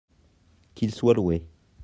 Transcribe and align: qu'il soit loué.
qu'il 0.73 0.95
soit 0.95 1.13
loué. 1.13 1.45